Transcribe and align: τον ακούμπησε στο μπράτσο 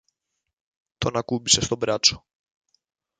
τον 0.97 1.15
ακούμπησε 1.17 1.61
στο 1.61 1.75
μπράτσο 1.75 2.25